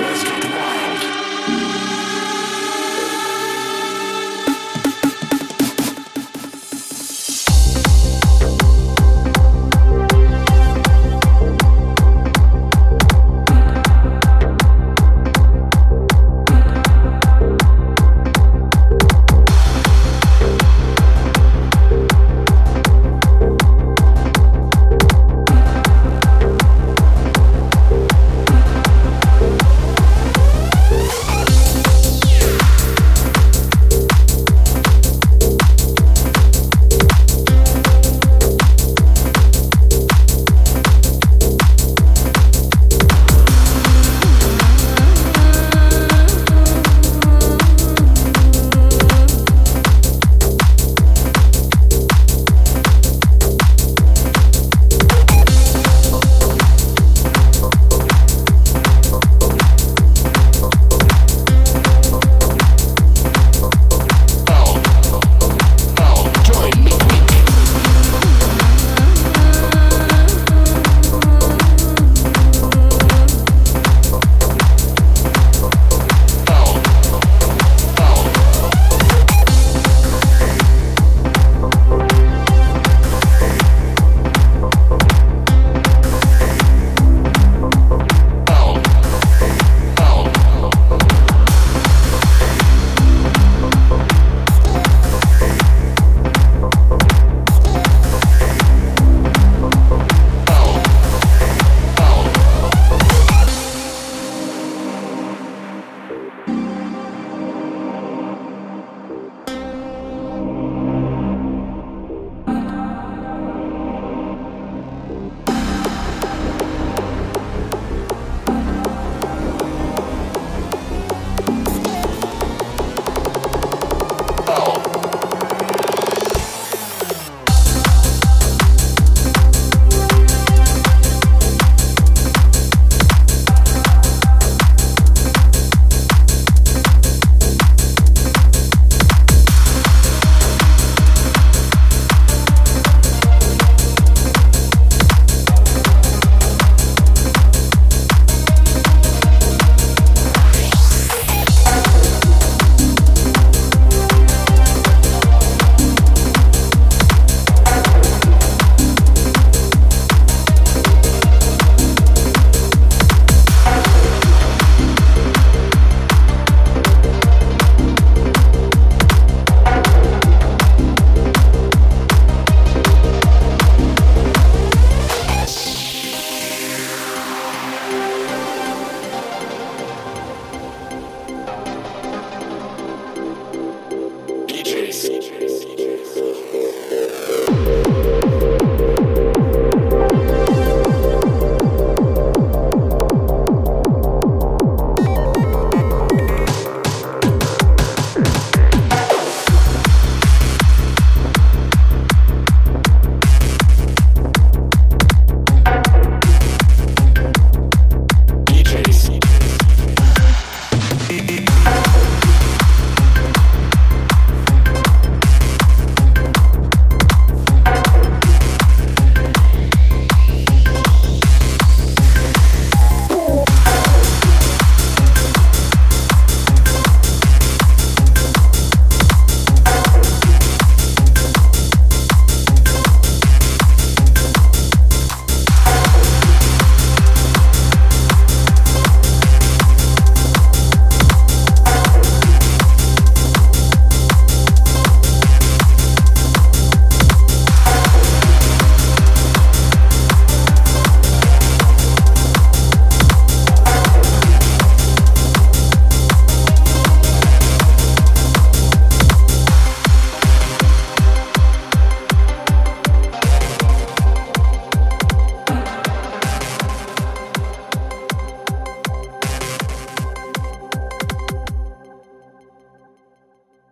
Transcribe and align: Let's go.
Let's 0.00 0.22
go. 0.22 0.27